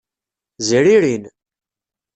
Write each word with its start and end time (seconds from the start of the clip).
Zririn. 0.67 1.23